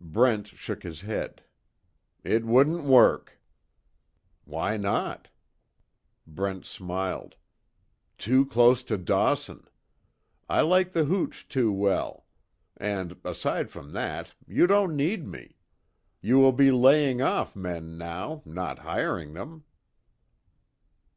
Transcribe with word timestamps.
Brent 0.00 0.46
shook 0.46 0.84
his 0.84 1.00
head: 1.00 1.42
"It 2.22 2.44
wouldn't 2.46 2.84
work." 2.84 3.40
"Why 4.44 4.76
not?" 4.76 5.26
Brent 6.24 6.64
smiled: 6.64 7.34
"Too 8.16 8.46
close 8.46 8.84
to 8.84 8.96
Dawson. 8.96 9.66
I 10.48 10.60
like 10.60 10.92
the 10.92 11.06
hooch 11.06 11.48
too 11.48 11.72
well. 11.72 12.26
And, 12.76 13.16
aside 13.24 13.72
from 13.72 13.90
that, 13.90 14.36
you 14.46 14.68
don't 14.68 14.94
need 14.94 15.26
me. 15.26 15.56
You 16.20 16.38
will 16.38 16.52
be 16.52 16.70
laying 16.70 17.20
off 17.20 17.56
men 17.56 17.98
now. 17.98 18.42
Not 18.44 18.78
hiring 18.78 19.32
them." 19.34 19.64